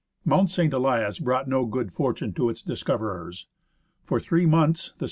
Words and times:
^ 0.25 0.25
Mount 0.25 0.49
St. 0.49 0.73
Elias 0.73 1.19
brought 1.19 1.47
no 1.47 1.67
good 1.67 1.91
fortune 1.91 2.33
to 2.33 2.49
its 2.49 2.63
discoverers. 2.63 3.45
For 4.03 4.19
three 4.19 4.47
months 4.47 4.93
the 4.93 4.93
S^. 4.95 4.99